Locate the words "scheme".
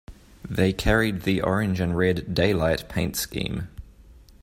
3.15-3.67